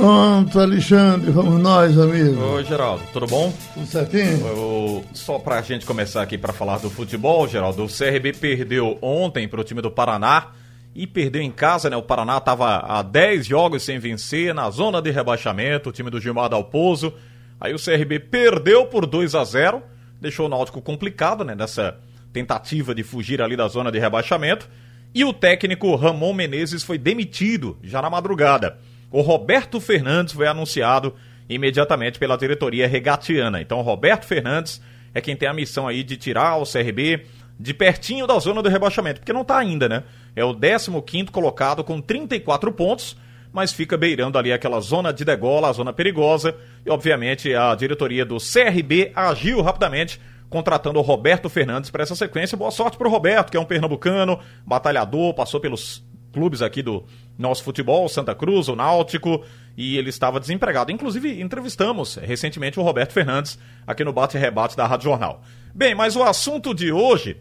Pronto, 0.00 0.58
Alexandre, 0.58 1.30
vamos 1.30 1.60
nós, 1.60 1.98
amigo. 1.98 2.42
Oi, 2.42 2.64
Geraldo, 2.64 3.04
tudo 3.12 3.26
bom? 3.26 3.52
Tudo 3.74 3.84
certinho? 3.84 4.46
Eu, 4.46 5.04
só 5.12 5.38
pra 5.38 5.60
gente 5.60 5.84
começar 5.84 6.22
aqui 6.22 6.38
para 6.38 6.54
falar 6.54 6.78
do 6.78 6.88
futebol, 6.88 7.46
Geraldo, 7.46 7.84
o 7.84 7.86
CRB 7.86 8.32
perdeu 8.32 8.96
ontem 9.02 9.46
pro 9.46 9.62
time 9.62 9.82
do 9.82 9.90
Paraná 9.90 10.52
e 10.94 11.06
perdeu 11.06 11.42
em 11.42 11.50
casa, 11.50 11.90
né? 11.90 11.98
O 11.98 12.02
Paraná 12.02 12.38
estava 12.38 12.78
há 12.78 13.02
10 13.02 13.46
jogos 13.46 13.82
sem 13.82 13.98
vencer, 13.98 14.54
na 14.54 14.70
zona 14.70 15.02
de 15.02 15.10
rebaixamento, 15.10 15.90
o 15.90 15.92
time 15.92 16.08
do 16.08 16.18
Gilmar 16.18 16.48
Dalpozo. 16.48 17.12
Aí 17.60 17.74
o 17.74 17.78
CRB 17.78 18.20
perdeu 18.20 18.86
por 18.86 19.04
2 19.04 19.34
a 19.34 19.44
0 19.44 19.82
deixou 20.18 20.46
o 20.46 20.48
Náutico 20.48 20.80
complicado, 20.80 21.44
né? 21.44 21.54
Nessa 21.54 21.98
tentativa 22.32 22.94
de 22.94 23.02
fugir 23.02 23.42
ali 23.42 23.54
da 23.54 23.68
zona 23.68 23.92
de 23.92 23.98
rebaixamento. 23.98 24.66
E 25.14 25.26
o 25.26 25.32
técnico 25.34 25.94
Ramon 25.94 26.32
Menezes 26.32 26.82
foi 26.82 26.96
demitido 26.96 27.76
já 27.82 28.00
na 28.00 28.08
madrugada 28.08 28.78
o 29.10 29.20
Roberto 29.20 29.80
Fernandes 29.80 30.34
foi 30.34 30.46
anunciado 30.46 31.14
imediatamente 31.48 32.18
pela 32.18 32.38
diretoria 32.38 32.86
regatiana. 32.86 33.60
Então, 33.60 33.80
Roberto 33.80 34.24
Fernandes 34.24 34.80
é 35.12 35.20
quem 35.20 35.34
tem 35.34 35.48
a 35.48 35.54
missão 35.54 35.88
aí 35.88 36.04
de 36.04 36.16
tirar 36.16 36.56
o 36.56 36.64
CRB 36.64 37.26
de 37.58 37.74
pertinho 37.74 38.26
da 38.26 38.38
zona 38.38 38.62
do 38.62 38.68
rebaixamento, 38.68 39.20
porque 39.20 39.32
não 39.32 39.42
está 39.42 39.58
ainda, 39.58 39.88
né? 39.88 40.04
É 40.34 40.44
o 40.44 40.54
15 40.54 41.26
colocado 41.26 41.84
com 41.84 42.00
34 42.00 42.72
pontos, 42.72 43.16
mas 43.52 43.72
fica 43.72 43.98
beirando 43.98 44.38
ali 44.38 44.52
aquela 44.52 44.80
zona 44.80 45.12
de 45.12 45.24
degola, 45.24 45.68
a 45.68 45.72
zona 45.72 45.92
perigosa, 45.92 46.54
e 46.86 46.90
obviamente 46.90 47.52
a 47.52 47.74
diretoria 47.74 48.24
do 48.24 48.38
CRB 48.38 49.10
agiu 49.14 49.60
rapidamente 49.60 50.20
contratando 50.48 50.98
o 50.98 51.02
Roberto 51.02 51.48
Fernandes 51.48 51.90
para 51.90 52.02
essa 52.02 52.14
sequência. 52.14 52.56
Boa 52.56 52.70
sorte 52.70 52.96
para 52.96 53.06
o 53.06 53.10
Roberto, 53.10 53.50
que 53.50 53.56
é 53.56 53.60
um 53.60 53.64
pernambucano, 53.64 54.38
batalhador, 54.66 55.34
passou 55.34 55.60
pelos 55.60 56.02
clubes 56.32 56.62
aqui 56.62 56.82
do 56.82 57.04
nosso 57.38 57.62
futebol, 57.62 58.08
Santa 58.08 58.34
Cruz, 58.34 58.68
o 58.68 58.76
Náutico, 58.76 59.44
e 59.76 59.96
ele 59.96 60.10
estava 60.10 60.40
desempregado. 60.40 60.92
Inclusive, 60.92 61.40
entrevistamos 61.40 62.16
recentemente 62.16 62.78
o 62.78 62.82
Roberto 62.82 63.12
Fernandes 63.12 63.58
aqui 63.86 64.04
no 64.04 64.12
Bate 64.12 64.36
Rebate 64.36 64.76
da 64.76 64.86
Rádio 64.86 65.04
Jornal. 65.04 65.42
Bem, 65.74 65.94
mas 65.94 66.16
o 66.16 66.22
assunto 66.22 66.74
de 66.74 66.92
hoje 66.92 67.36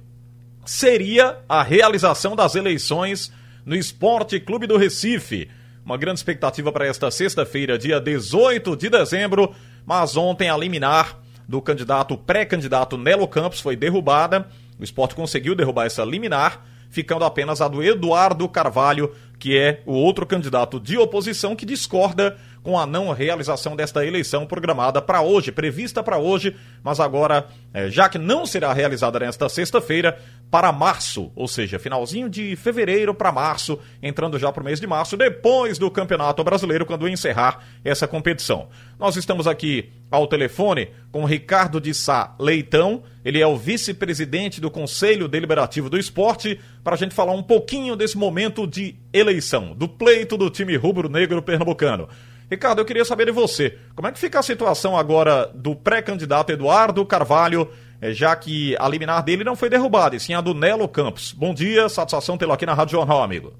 seria 0.66 1.40
a 1.48 1.64
realização 1.64 2.36
das 2.36 2.56
eleições 2.56 3.32
no 3.66 3.76
Esporte 3.76 4.40
Clube 4.40 4.68
do 4.68 4.78
Recife. 4.78 5.50
Uma 5.84 5.98
grande 5.98 6.20
expectativa 6.20 6.72
para 6.72 6.86
esta 6.86 7.10
sexta-feira, 7.10 7.78
dia 7.78 8.00
18 8.00 8.76
de 8.76 8.90
dezembro, 8.90 9.54
mas 9.86 10.16
ontem 10.16 10.50
a 10.50 10.56
liminar 10.56 11.18
do 11.48 11.62
candidato 11.62 12.16
pré-candidato 12.16 12.98
Nelo 12.98 13.28
Campos 13.28 13.60
foi 13.60 13.76
derrubada. 13.76 14.48
O 14.80 14.84
esporte 14.84 15.16
conseguiu 15.16 15.56
derrubar 15.56 15.86
essa 15.86 16.06
liminar 16.06 16.64
ficando 16.90 17.24
apenas 17.24 17.62
a 17.62 17.68
do 17.68 17.82
Eduardo 17.84 18.50
Carvalho, 18.50 19.14
que 19.40 19.58
é 19.58 19.82
o 19.86 19.94
outro 19.94 20.26
candidato 20.26 20.80
de 20.80 20.98
oposição 20.98 21.56
que 21.56 21.66
discorda 21.66 22.38
com 22.62 22.78
a 22.78 22.86
não 22.86 23.12
realização 23.12 23.76
desta 23.76 24.06
eleição 24.06 24.46
programada 24.46 25.02
para 25.02 25.22
hoje, 25.22 25.52
prevista 25.52 26.04
para 26.04 26.18
hoje, 26.18 26.56
mas 26.84 27.00
agora, 27.00 27.48
é, 27.74 27.90
já 27.90 28.10
que 28.10 28.18
não 28.18 28.46
será 28.46 28.74
realizada 28.74 29.18
nesta 29.18 29.48
sexta-feira, 29.48 30.20
para 30.52 30.72
março, 30.72 31.32
ou 31.36 31.48
seja, 31.48 31.78
finalzinho 31.78 32.28
de 32.28 32.56
fevereiro 32.56 33.14
para 33.14 33.32
março, 33.32 33.80
entrando 34.02 34.40
já 34.40 34.52
para 34.52 34.62
o 34.62 34.66
mês 34.66 34.80
de 34.80 34.88
março, 34.88 35.16
depois 35.16 35.78
do 35.78 35.92
Campeonato 35.92 36.44
Brasileiro, 36.44 36.86
quando 36.86 37.08
encerrar 37.08 37.64
essa 37.84 38.08
competição. 38.08 38.68
Nós 39.00 39.16
estamos 39.16 39.46
aqui 39.48 39.92
ao 40.10 40.26
telefone 40.26 40.90
com 41.12 41.24
Ricardo 41.24 41.80
de 41.80 41.94
Sá 41.94 42.36
Leitão, 42.40 43.04
ele 43.24 43.40
é 43.40 43.46
o 43.46 43.58
vice-presidente 43.58 44.60
do 44.60 44.72
Conselho 44.72 45.28
Deliberativo 45.28 45.90
do 45.90 46.00
Esporte, 46.00 46.60
para 46.84 46.96
a 46.96 46.98
gente 46.98 47.14
falar 47.14 47.34
um 47.34 47.44
pouquinho 47.44 47.96
desse 47.96 48.18
momento 48.18 48.66
de 48.66 48.96
eleição, 49.14 49.29
do 49.76 49.88
pleito 49.88 50.38
do 50.38 50.50
time 50.50 50.76
rubro-negro 50.76 51.42
pernambucano. 51.42 52.08
Ricardo, 52.50 52.80
eu 52.80 52.86
queria 52.86 53.06
saber 53.06 53.26
de 53.26 53.32
você, 53.32 53.78
como 53.96 54.08
é 54.08 54.12
que 54.12 54.18
fica 54.18 54.40
a 54.40 54.44
situação 54.44 54.98
agora 54.98 55.46
do 55.54 55.76
pré-candidato 55.76 56.52
Eduardo 56.52 57.06
Carvalho, 57.06 57.68
eh, 58.02 58.12
já 58.12 58.36
que 58.36 58.76
a 58.80 58.90
liminar 58.90 59.24
dele 59.24 59.44
não 59.44 59.56
foi 59.56 59.70
derrubada, 59.70 60.16
e 60.16 60.20
sim 60.20 60.34
a 60.34 60.42
do 60.42 60.56
Nelo 60.56 60.90
Campos. 60.90 61.32
Bom 61.32 61.54
dia, 61.54 61.88
satisfação 61.88 62.40
tê-lo 62.40 62.52
aqui 62.52 62.66
na 62.66 62.74
Rádio 62.74 62.94
Jornal, 62.94 63.22
amigo. 63.22 63.54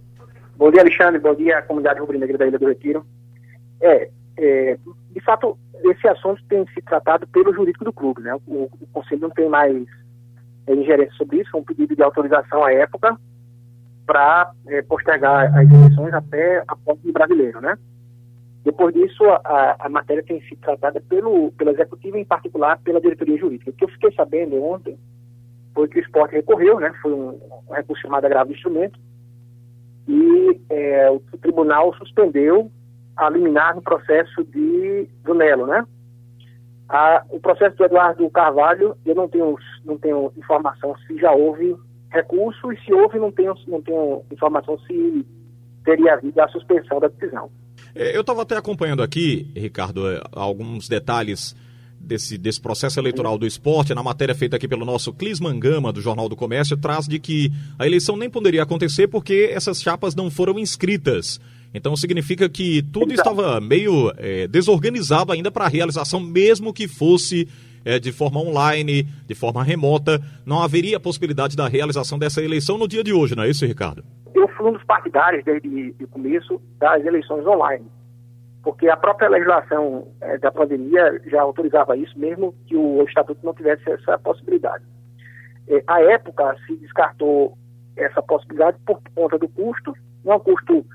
Bom 0.58 0.72
dia, 0.72 0.82
Alexandre, 0.82 1.20
bom 1.20 1.36
dia, 1.36 1.62
comunidade 1.62 2.00
rubro-negra 2.00 2.38
da 2.38 2.48
Ilha 2.48 2.58
do 2.58 2.68
Retiro. 2.68 3.06
É, 3.80 4.10
é, 4.38 4.78
de 5.12 5.22
fato, 5.24 5.56
esse 5.84 6.08
assunto 6.08 6.42
tem 6.50 6.66
se 6.74 6.82
tratado 6.82 7.28
pelo 7.28 7.54
jurídico 7.54 7.86
do 7.86 7.94
clube, 7.94 8.22
né? 8.24 8.36
O, 8.48 8.64
o 8.64 8.88
conselho 8.92 9.22
não 9.22 9.30
tem 9.30 9.48
mais 9.48 9.86
é, 10.66 10.74
ingerência 10.74 11.14
sobre 11.14 11.42
isso, 11.42 11.52
foi 11.52 11.62
um 11.62 11.64
pedido 11.64 11.96
de 11.96 12.02
autorização 12.02 12.64
à 12.64 12.74
época 12.74 13.16
para 14.10 14.54
é, 14.66 14.82
postergar 14.82 15.56
as 15.56 15.70
eleições 15.70 16.12
até 16.16 16.64
a 16.68 16.76
posse 16.76 17.06
do 17.06 17.14
brasileiro, 17.14 17.62
né? 17.62 17.78
Depois 18.66 18.92
disso, 18.92 19.24
a, 19.24 19.76
a 19.78 19.88
matéria 19.88 20.24
tem 20.24 20.42
sido 20.42 20.60
tratada 20.62 21.00
pelo, 21.00 21.52
pelo 21.52 21.70
executivo, 21.70 22.18
em 22.18 22.26
particular 22.26 22.80
pela 22.80 23.00
diretoria 23.00 23.38
jurídica. 23.38 23.70
O 23.70 23.74
que 23.74 23.84
eu 23.84 23.90
fiquei 23.90 24.12
sabendo 24.14 24.64
ontem 24.64 24.98
foi 25.76 25.88
que 25.88 26.00
o 26.00 26.02
esporte 26.02 26.34
recorreu, 26.34 26.80
né? 26.80 26.92
Foi 27.04 27.14
um, 27.14 27.40
um 27.70 27.74
recurso 27.74 28.02
chamado 28.02 28.26
agravo 28.26 28.50
de 28.50 28.56
instrumento, 28.56 29.00
e 30.08 30.60
é, 30.72 31.12
o, 31.12 31.20
tribunal 31.40 31.94
suspendeu 31.94 32.72
a 33.16 33.30
liminar 33.30 33.76
no 33.76 33.82
processo 33.84 34.44
de, 34.44 35.08
do 35.24 35.36
Nelo, 35.36 35.68
né? 35.68 35.86
A, 36.90 37.24
o 37.30 37.40
processo 37.40 37.78
do 37.78 37.86
Eduardo 37.86 38.28
Carvalho, 38.32 38.98
eu 39.06 39.14
não 39.14 39.28
tenho, 39.28 39.56
não 39.86 40.00
tenho 40.00 40.34
informação 40.36 40.96
se 41.06 41.16
já 41.20 41.32
houve 41.32 41.78
recurso, 42.12 42.72
e 42.72 42.80
se 42.82 42.94
houve, 42.94 43.20
não 43.20 43.32
tenho, 43.32 43.54
não 43.68 43.82
tenho 43.82 44.24
informação 44.32 44.78
se 44.80 45.26
teria 45.86 46.14
havido 46.14 46.40
a 46.42 46.48
suspensão 46.50 47.00
da 47.00 47.08
decisão. 47.08 47.50
É, 47.96 48.16
eu 48.16 48.22
estava 48.22 48.42
até 48.42 48.58
acompanhando 48.58 49.02
aqui, 49.02 49.52
Ricardo, 49.56 50.10
é, 50.10 50.22
alguns 50.32 50.88
detalhes 50.88 51.56
desse, 52.00 52.38
desse 52.38 52.62
processo 52.62 53.00
eleitoral 53.00 53.38
do 53.38 53.46
esporte. 53.46 53.94
Na 53.94 54.04
matéria 54.04 54.36
feita 54.36 54.56
aqui 54.56 54.68
pelo 54.68 54.86
nosso 54.86 55.14
Clis 55.14 55.40
Mangama, 55.40 55.92
do 55.92 56.02
Jornal 56.02 56.30
do 56.30 56.36
Comércio, 56.36 56.78
traz 56.78 57.08
de 57.08 57.20
que 57.20 57.52
a 57.78 57.86
eleição 57.86 58.16
nem 58.16 58.30
poderia 58.30 58.64
acontecer 58.64 59.08
porque 59.08 59.50
essas 59.52 59.82
chapas 59.82 60.16
não 60.16 60.30
foram 60.30 60.58
inscritas. 60.60 61.40
Então 61.74 61.96
significa 61.96 62.50
que 62.50 62.82
tudo 62.82 63.14
estava 63.14 63.62
meio 63.62 64.12
é, 64.18 64.48
desorganizado 64.48 65.32
ainda 65.32 65.52
para 65.52 65.66
a 65.66 65.70
realização, 65.70 66.20
mesmo 66.20 66.74
que 66.74 66.88
fosse 66.88 67.48
é, 67.84 68.00
de 68.00 68.12
forma 68.12 68.40
online, 68.40 69.04
de 69.26 69.36
forma 69.36 69.64
remota. 69.64 70.22
Não 70.46 70.62
haveria 70.62 71.00
possibilidade 71.00 71.56
da 71.56 71.68
realização 71.68 72.20
dessa 72.20 72.42
eleição 72.42 72.78
no 72.78 72.88
dia 72.88 73.04
de 73.04 73.14
hoje, 73.14 73.36
não 73.36 73.44
é 73.44 73.50
isso, 73.50 73.66
Ricardo? 73.66 74.04
eu 74.40 74.48
fui 74.50 74.68
um 74.68 74.74
dos 74.74 74.84
partidários 74.84 75.44
desde 75.44 75.96
o 76.02 76.08
começo 76.08 76.62
das 76.78 77.04
eleições 77.06 77.46
online, 77.46 77.86
porque 78.64 78.90
a 78.90 78.98
própria 78.98 79.30
legislação 79.30 80.08
é, 80.22 80.38
da 80.38 80.52
pandemia 80.52 81.22
já 81.26 81.42
autorizava 81.42 81.98
isso, 81.98 82.18
mesmo 82.18 82.54
que 82.68 82.76
o 82.76 83.04
Estatuto 83.04 83.46
não 83.46 83.54
tivesse 83.54 83.90
essa 83.90 84.18
possibilidade. 84.20 84.84
É, 85.68 85.84
época, 86.14 86.56
se 86.66 86.76
descartou 86.78 87.58
essa 87.96 88.22
possibilidade 88.22 88.78
por 88.86 89.00
conta 89.14 89.38
do 89.38 89.48
custo, 89.50 89.94
não 90.24 90.34
é 90.34 90.36
um 90.38 90.40
custo 90.40 90.86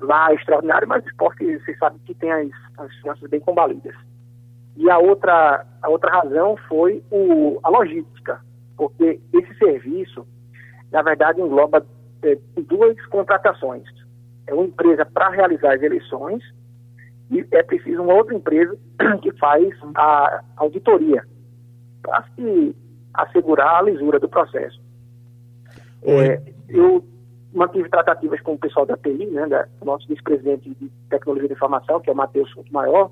lá 0.00 0.32
extraordinário, 0.34 0.88
mas 0.88 1.04
o 1.04 1.08
esporte, 1.08 1.58
você 1.58 1.74
sabe 1.76 1.98
que 2.06 2.14
tem 2.14 2.30
as, 2.30 2.50
as 2.78 2.94
finanças 2.96 3.28
bem 3.28 3.40
combalidas. 3.40 3.94
E 4.76 4.88
a 4.90 4.98
outra, 4.98 5.66
a 5.82 5.88
outra 5.88 6.10
razão 6.10 6.56
foi 6.68 7.02
o, 7.10 7.58
a 7.62 7.68
logística, 7.68 8.40
porque 8.76 9.20
esse 9.32 9.54
serviço, 9.58 10.26
na 10.90 11.02
verdade, 11.02 11.40
engloba 11.40 11.84
é, 12.22 12.38
duas 12.56 13.04
contratações. 13.06 13.84
É 14.46 14.54
uma 14.54 14.64
empresa 14.64 15.04
para 15.04 15.28
realizar 15.30 15.74
as 15.74 15.82
eleições 15.82 16.42
e 17.30 17.46
é 17.52 17.62
preciso 17.62 18.02
uma 18.02 18.14
outra 18.14 18.34
empresa 18.34 18.76
que 19.22 19.32
faz 19.32 19.68
a 19.94 20.42
auditoria 20.56 21.24
para 22.02 22.24
se 22.34 22.74
assegurar 23.14 23.76
a 23.76 23.82
lisura 23.82 24.18
do 24.18 24.28
processo. 24.28 24.80
É, 26.02 26.40
eu 26.68 27.04
mantive 27.52 27.88
tratativas 27.88 28.40
com 28.40 28.54
o 28.54 28.58
pessoal 28.58 28.86
da 28.86 28.96
TI, 28.96 29.26
né, 29.26 29.46
da, 29.46 29.68
nosso 29.84 30.06
vice-presidente 30.08 30.70
de 30.70 30.90
tecnologia 31.08 31.48
de 31.48 31.54
informação, 31.54 32.00
que 32.00 32.08
é 32.08 32.12
o 32.12 32.16
Matheus 32.16 32.52
Maior, 32.70 33.10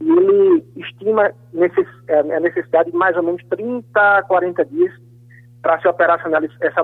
e 0.00 0.10
ele 0.10 0.64
estima 0.76 1.30
necess, 1.52 1.86
é, 2.08 2.18
a 2.18 2.40
necessidade 2.40 2.90
de 2.90 2.96
mais 2.96 3.16
ou 3.16 3.22
menos 3.22 3.42
30 3.44 4.22
40 4.22 4.64
dias 4.64 4.92
para 5.62 5.78
se 5.80 5.88
essa, 5.88 6.82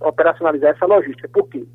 operacionalizar 0.00 0.70
essa 0.70 0.86
logística. 0.86 1.28
Por 1.28 1.48
quê? 1.48 1.66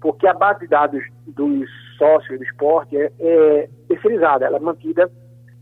Porque 0.00 0.26
a 0.26 0.34
base 0.34 0.60
de 0.60 0.66
dados 0.66 1.02
dos 1.26 1.68
sócios 1.96 2.36
do 2.36 2.44
esporte 2.44 2.96
é, 2.96 3.12
é 3.20 3.68
terceirizada, 3.88 4.46
ela 4.46 4.56
é 4.56 4.60
mantida 4.60 5.10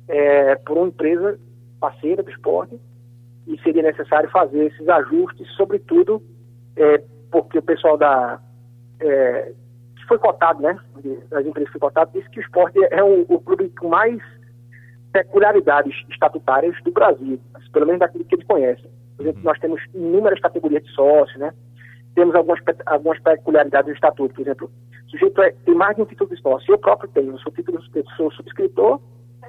é, 0.09 0.57
por 0.57 0.79
uma 0.79 0.89
empresa 0.89 1.39
parceira 1.79 2.23
do 2.23 2.31
esporte 2.31 2.81
e 3.47 3.59
seria 3.61 3.83
necessário 3.83 4.31
fazer 4.31 4.67
esses 4.67 4.89
ajustes, 4.89 5.47
sobretudo 5.55 6.23
é, 6.77 7.03
porque 7.31 7.59
o 7.59 7.63
pessoal 7.63 7.99
da 7.99 8.41
é, 9.01 9.53
que 9.97 10.05
foi 10.07 10.19
cotado, 10.19 10.63
né, 10.63 10.79
das 11.29 11.45
empresas 11.45 11.71
que 11.71 11.79
foi 11.79 11.89
cotado, 11.89 12.11
disse 12.15 12.31
que 12.31 12.41
o 12.41 12.43
esporte 12.43 12.79
é 12.91 13.03
o 13.03 13.39
clube 13.41 13.69
com 13.79 13.89
mais 13.89 14.21
peculiaridades 15.17 15.95
estatutárias 16.11 16.77
do 16.83 16.91
Brasil, 16.91 17.41
pelo 17.73 17.87
menos 17.87 18.01
daquilo 18.01 18.25
que 18.27 18.35
eles 18.35 18.47
conhecem. 18.47 18.91
Por 19.17 19.23
exemplo, 19.23 19.43
nós 19.45 19.59
temos 19.59 19.83
inúmeras 19.95 20.39
categorias 20.41 20.85
de 20.85 20.91
sócios, 20.91 21.39
né? 21.39 21.55
Temos 22.15 22.35
algumas, 22.35 22.61
algumas 22.85 23.19
peculiaridades 23.21 23.87
do 23.87 23.95
estatuto. 23.95 24.35
Por 24.35 24.43
exemplo, 24.43 24.71
sujeito 25.09 25.41
é, 25.41 25.53
tem 25.65 25.75
mais 25.75 25.97
de 25.97 26.03
um 26.03 26.05
título 26.05 26.29
de 26.29 26.37
esporte. 26.37 26.71
Eu 26.71 26.77
próprio 26.77 27.09
tenho, 27.09 27.33
eu 27.33 27.39
sou, 27.39 27.51
título, 27.51 27.81
eu 27.95 28.05
sou 28.15 28.31
subscritor 28.33 29.01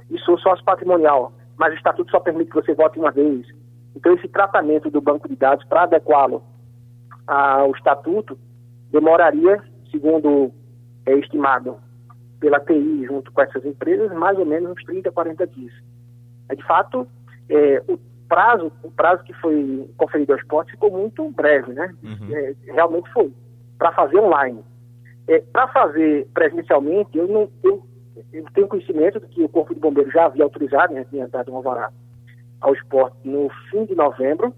e 0.10 0.18
sou 0.19 0.38
sócio 0.38 0.64
patrimonial, 0.64 1.34
mas 1.58 1.74
o 1.74 1.75
estatuto 1.75 2.12
só 2.12 2.22
permite 2.22 2.50
que 2.50 2.56
você 2.56 2.74
vote 2.74 2.98
uma 2.98 3.12
vez. 3.12 3.46
Então, 3.94 4.14
esse 4.14 4.30
tratamento 4.30 4.90
do 4.90 5.02
banco 5.02 5.28
de 5.28 5.36
dados 5.36 5.66
para 5.66 5.84
adequá-lo 5.84 6.42
ao 7.25 7.72
estatuto 7.72 8.40
demoraria, 8.90 9.62
segundo 9.92 10.50
é 11.06 11.14
estimado 11.16 11.78
pela 12.39 12.60
TI 12.60 13.06
junto 13.06 13.31
com 13.31 13.42
essas 13.42 13.66
empresas, 13.66 14.12
mais 14.13 14.38
ou 14.38 14.45
menos 14.45 14.72
uns 14.72 14.84
30, 14.84 15.12
40 15.12 15.48
dias. 15.48 15.74
É, 16.50 16.56
de 16.56 16.63
fato, 16.63 17.07
é, 17.50 17.84
o 17.88 17.98
prazo, 18.28 18.72
o 18.84 18.92
prazo 18.92 19.24
que 19.24 19.34
foi 19.34 19.89
conferido 19.98 20.34
ao 20.34 20.39
esporte 20.39 20.72
ficou 20.72 20.92
muito 20.92 21.30
breve, 21.31 21.74
né? 21.74 21.94
Uhum. 22.04 22.36
É, 22.36 22.56
realmente 22.66 23.12
foi. 23.12 23.31
Para 23.78 23.92
fazer 23.92 24.19
online. 24.19 24.63
É, 25.28 25.39
para 25.39 25.68
fazer 25.69 26.28
presencialmente, 26.34 27.18
eu 27.18 27.28
não 27.28 27.50
eu, 27.63 27.84
eu, 28.31 28.45
tenho 28.54 28.68
conhecimento 28.68 29.19
de 29.19 29.28
que 29.28 29.44
o 29.44 29.50
Corpo 29.50 29.74
de 29.74 29.80
Bombeiros 29.80 30.13
já 30.13 30.25
havia 30.25 30.44
autorizado, 30.44 30.94
né, 30.94 31.06
tinha 31.10 31.28
dado 31.28 31.51
um 31.51 31.57
alvará 31.57 31.92
ao 32.62 32.74
esporte 32.74 33.18
no 33.24 33.50
fim 33.69 33.86
de 33.86 33.94
novembro, 33.94 34.54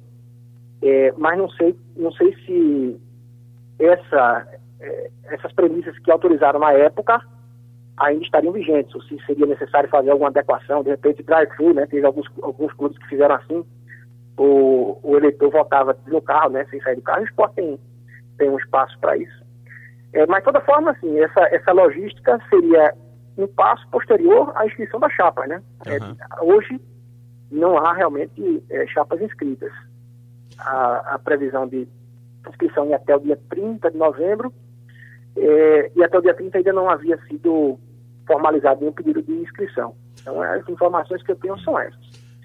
é, 0.81 1.13
mas 1.17 1.37
não 1.37 1.49
sei, 1.49 1.75
não 1.97 2.11
sei 2.11 2.33
se 2.45 3.01
essa, 3.79 4.47
é, 4.79 5.11
essas 5.25 5.51
premissas 5.53 5.97
que 5.99 6.11
autorizaram 6.11 6.59
na 6.59 6.71
época 6.71 7.19
ainda 7.99 8.23
estariam 8.23 8.53
vigentes, 8.53 8.95
ou 8.95 9.01
se 9.03 9.17
seria 9.25 9.45
necessário 9.45 9.89
fazer 9.89 10.09
alguma 10.09 10.29
adequação, 10.29 10.83
de 10.83 10.89
repente 10.89 11.23
drive-thru, 11.23 11.73
né, 11.73 11.85
teve 11.85 12.05
alguns, 12.05 12.27
alguns 12.41 12.73
clubes 12.73 12.97
que 12.97 13.07
fizeram 13.07 13.35
assim, 13.35 13.65
o, 14.37 14.97
o 15.03 15.17
eleitor 15.17 15.51
votava 15.51 15.97
no 16.07 16.21
carro, 16.21 16.49
né, 16.51 16.65
sem 16.69 16.81
sair 16.81 16.95
do 16.95 17.01
carro, 17.01 17.21
o 17.21 17.25
esporte 17.25 17.55
tem, 17.55 17.79
tem 18.37 18.49
um 18.49 18.57
espaço 18.57 18.97
para 18.99 19.17
isso. 19.17 19.43
É, 20.13 20.25
mas, 20.25 20.39
de 20.39 20.45
toda 20.45 20.61
forma, 20.61 20.91
assim, 20.91 21.19
essa, 21.19 21.41
essa 21.53 21.71
logística 21.71 22.39
seria 22.49 22.93
um 23.37 23.47
passo 23.47 23.87
posterior 23.89 24.51
à 24.55 24.65
inscrição 24.65 24.99
da 24.99 25.09
chapa, 25.09 25.45
né? 25.45 25.61
Uhum. 25.85 26.15
É, 26.19 26.43
hoje 26.43 26.81
não 27.51 27.77
há 27.77 27.93
realmente 27.93 28.63
é, 28.69 28.87
chapas 28.87 29.21
inscritas. 29.21 29.71
A, 30.57 31.15
a 31.15 31.19
previsão 31.19 31.67
de 31.67 31.87
inscrição 32.49 32.85
é 32.91 32.95
até 32.95 33.15
o 33.15 33.19
dia 33.19 33.39
30 33.49 33.91
de 33.91 33.97
novembro, 33.97 34.51
é, 35.37 35.91
e 35.95 36.03
até 36.03 36.17
o 36.17 36.21
dia 36.21 36.33
30 36.33 36.57
ainda 36.57 36.73
não 36.73 36.89
havia 36.89 37.17
sido 37.27 37.79
formalizado 38.29 38.81
nenhum 38.81 38.93
pedido 38.93 39.23
de 39.23 39.31
inscrição. 39.33 39.95
Então, 40.21 40.39
as 40.41 40.67
informações 40.69 41.23
que 41.23 41.31
eu 41.31 41.35
tenho 41.37 41.59
são 41.61 41.79
essas. 41.79 41.97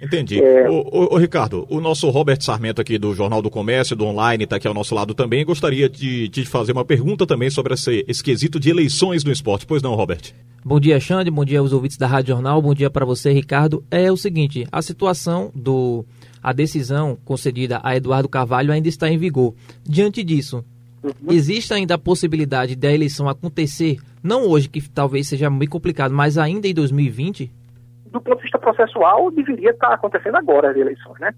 Entendi. 0.02 0.42
É... 0.42 0.68
O, 0.68 0.80
o, 0.80 1.14
o, 1.14 1.18
Ricardo, 1.18 1.66
o 1.70 1.80
nosso 1.80 2.08
Robert 2.10 2.40
Sarmento 2.40 2.80
aqui 2.80 2.98
do 2.98 3.14
Jornal 3.14 3.42
do 3.42 3.50
Comércio, 3.50 3.94
do 3.94 4.04
Online, 4.04 4.44
está 4.44 4.56
aqui 4.56 4.66
ao 4.66 4.74
nosso 4.74 4.94
lado 4.94 5.14
também. 5.14 5.44
Gostaria 5.44 5.88
de, 5.88 6.28
de 6.28 6.44
fazer 6.44 6.72
uma 6.72 6.84
pergunta 6.84 7.26
também 7.26 7.50
sobre 7.50 7.74
esse, 7.74 8.04
esse 8.08 8.22
quesito 8.22 8.58
de 8.58 8.70
eleições 8.70 9.22
no 9.24 9.30
esporte. 9.30 9.66
Pois 9.66 9.82
não, 9.82 9.94
Robert? 9.94 10.32
Bom 10.64 10.80
dia, 10.80 10.98
Xande. 10.98 11.30
Bom 11.30 11.44
dia 11.44 11.60
aos 11.60 11.72
ouvintes 11.72 11.96
da 11.96 12.06
Rádio 12.06 12.34
Jornal. 12.34 12.60
Bom 12.60 12.74
dia 12.74 12.90
para 12.90 13.04
você, 13.04 13.32
Ricardo. 13.32 13.84
É 13.90 14.10
o 14.10 14.16
seguinte, 14.16 14.66
a 14.72 14.80
situação 14.80 15.52
do... 15.54 16.04
A 16.42 16.52
decisão 16.52 17.16
concedida 17.24 17.80
a 17.82 17.96
Eduardo 17.96 18.28
Carvalho 18.28 18.72
ainda 18.72 18.88
está 18.88 19.08
em 19.08 19.16
vigor. 19.16 19.54
Diante 19.82 20.22
disso, 20.22 20.62
existe 21.28 21.72
ainda 21.74 21.94
a 21.94 21.98
possibilidade 21.98 22.76
da 22.76 22.92
eleição 22.92 23.28
acontecer, 23.28 23.98
não 24.22 24.48
hoje, 24.48 24.68
que 24.68 24.88
talvez 24.88 25.28
seja 25.28 25.50
meio 25.50 25.70
complicado, 25.70 26.12
mas 26.14 26.38
ainda 26.38 26.66
em 26.66 26.74
2020? 26.74 27.50
do 28.14 28.20
ponto 28.20 28.36
de 28.36 28.42
vista 28.44 28.58
processual, 28.60 29.28
deveria 29.32 29.70
estar 29.70 29.92
acontecendo 29.92 30.36
agora 30.36 30.70
as 30.70 30.76
eleições, 30.76 31.18
né? 31.18 31.34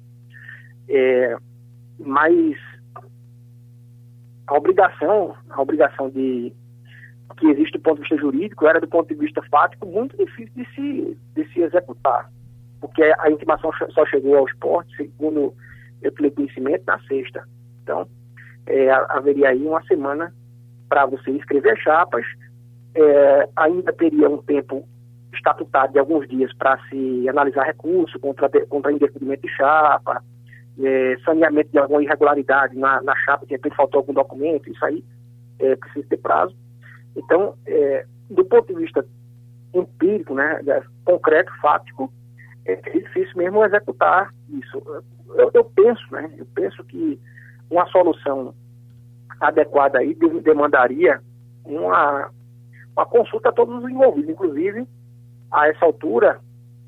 É, 0.87 1.35
mas 1.99 2.55
a 4.47 4.55
obrigação, 4.55 5.35
a 5.49 5.63
obrigação 5.63 6.11
de 6.11 6.53
que 7.39 7.49
existe 7.49 7.73
do 7.73 7.81
ponto 7.81 7.97
de 7.97 8.03
vista 8.03 8.17
jurídico 8.17 8.67
era 8.67 8.81
do 8.81 8.89
ponto 8.89 9.09
de 9.09 9.15
vista 9.15 9.43
fático 9.51 9.87
muito 9.87 10.17
difícil 10.17 10.53
de 10.55 10.75
se, 10.75 11.19
de 11.35 11.53
se 11.53 11.61
executar, 11.61 12.31
porque 12.81 13.03
a 13.03 13.31
intimação 13.31 13.71
só 13.91 14.07
chegou 14.07 14.37
ao 14.37 14.47
esporte, 14.47 14.95
segundo 14.97 15.55
eu 16.03 16.15
tive 16.15 16.31
conhecimento, 16.31 16.85
na 16.87 16.99
sexta. 17.01 17.47
Então, 17.83 18.07
é, 18.67 18.91
haveria 18.91 19.51
aí 19.51 19.65
uma 19.65 19.83
semana 19.85 20.33
para 20.89 21.07
você 21.07 21.31
escrever 21.33 21.77
chapas, 21.79 22.25
é, 22.95 23.49
ainda 23.57 23.93
teria 23.93 24.29
um 24.29 24.39
tempo 24.39 24.87
estatutário 25.35 25.93
de 25.93 25.99
alguns 25.99 26.27
dias 26.29 26.53
para 26.55 26.79
se 26.89 27.29
analisar 27.29 27.65
recurso 27.65 28.19
contra, 28.19 28.49
contra 28.67 28.93
indeferimento 28.93 29.43
de 29.43 29.55
chapa, 29.55 30.23
é, 30.83 31.17
saneamento 31.25 31.71
de 31.71 31.79
alguma 31.79 32.03
irregularidade 32.03 32.77
na, 32.77 33.03
na 33.03 33.15
chapa, 33.17 33.47
de 33.47 33.53
repente 33.53 33.77
faltou 33.77 33.99
algum 33.99 34.13
documento, 34.13 34.71
isso 34.71 34.85
aí 34.85 35.05
é, 35.59 35.77
precisa 35.77 36.07
ter 36.09 36.19
prazo. 36.19 36.55
Então, 37.17 37.55
é, 37.67 38.07
do 38.31 38.45
ponto 38.45 38.73
de 38.73 38.81
vista 38.81 39.05
empírico, 39.75 40.35
né, 40.35 40.61
é, 40.67 40.83
concreto, 41.05 41.53
fático, 41.61 42.13
é 42.65 42.77
difícil 42.77 43.37
mesmo 43.37 43.65
executar 43.65 44.33
isso. 44.49 44.83
Eu, 45.35 45.51
eu 45.55 45.65
penso, 45.65 46.03
né, 46.11 46.31
eu 46.37 46.47
penso 46.55 46.83
que 46.85 47.19
uma 47.71 47.87
solução 47.87 48.55
adequada 49.41 49.99
aí 49.99 50.15
demandaria 50.43 51.21
uma, 51.65 52.31
uma 52.97 53.07
consulta 53.07 53.49
a 53.51 53.53
todos 53.53 53.83
os 53.83 53.91
envolvidos, 53.91 54.31
inclusive 54.31 54.87
a 55.51 55.69
essa 55.69 55.85
altura, 55.85 56.41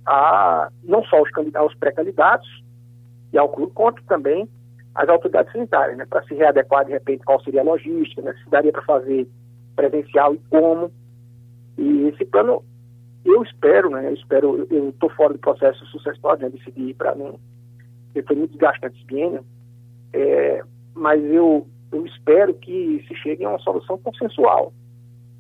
a, 0.07 0.71
não 0.83 1.05
só 1.05 1.23
os, 1.23 1.31
aos 1.55 1.75
pré-candidatos 1.75 2.49
e 3.33 3.39
ao 3.39 3.49
clube, 3.49 3.73
quanto 3.75 4.03
também 4.05 4.49
as 4.95 5.09
autoridades 5.09 5.53
sanitárias, 5.53 5.97
né, 5.97 6.07
para 6.07 6.23
se 6.25 6.35
readequar 6.35 6.85
de 6.85 6.93
repente 6.93 7.25
qual 7.25 7.41
seria 7.43 7.61
a 7.61 7.65
logística, 7.65 8.23
né, 8.23 8.35
se 8.43 8.51
daria 8.51 8.73
para 8.73 8.83
fazer 8.83 9.29
presencial 9.77 10.35
e 10.35 10.39
como. 10.51 10.91
E 11.77 12.09
esse 12.09 12.25
plano, 12.25 12.65
eu 13.25 13.43
espero, 13.43 13.91
né, 13.91 14.09
eu 14.09 14.15
espero, 14.15 14.67
eu 14.71 14.89
estou 14.89 15.11
fora 15.11 15.35
do 15.35 15.39
processo 15.39 15.85
sucessório, 15.87 16.43
né, 16.43 16.51
decidi 16.51 16.95
para 16.95 17.15
não. 17.15 17.39
Foi 18.27 18.35
muito 18.35 18.51
desgastante 18.51 18.97
esse 18.97 19.07
biênio, 19.07 19.45
é, 20.13 20.63
mas 20.95 21.23
eu, 21.25 21.67
eu 21.93 22.07
espero 22.07 22.55
que 22.55 23.05
se 23.07 23.15
chegue 23.17 23.45
a 23.45 23.51
uma 23.51 23.59
solução 23.59 23.99
consensual, 23.99 24.73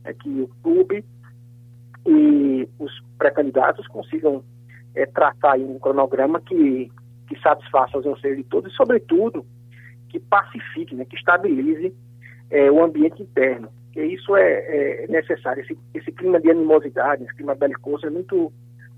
né, 0.05 0.12
que 0.15 0.29
o 0.29 0.49
clube 0.62 1.05
e 2.06 2.69
os 2.79 2.93
pré-candidatos 3.19 3.87
consigam 3.88 4.43
é, 4.94 5.06
traçar 5.06 5.59
um 5.59 5.79
cronograma 5.79 6.41
que, 6.41 6.91
que 7.29 7.38
satisfaça 7.41 7.99
os 7.99 8.06
anseios 8.06 8.38
de 8.38 8.44
todos 8.44 8.73
e, 8.73 8.76
sobretudo, 8.76 9.44
que 10.09 10.19
pacifique, 10.19 10.94
né, 10.94 11.05
que 11.05 11.17
estabilize 11.17 11.94
é, 12.50 12.71
o 12.71 12.82
ambiente 12.82 13.23
interno. 13.23 13.69
Porque 13.87 14.03
isso 14.05 14.37
é, 14.37 15.05
é 15.05 15.06
necessário. 15.09 15.62
Esse, 15.62 15.76
esse, 15.94 16.12
clima 16.12 16.41
de 16.41 16.50
animosidade, 16.50 17.25
esse 17.25 17.35
clima 17.35 17.55
belicoso 17.55 18.06
é 18.06 18.11
muito 18.11 18.53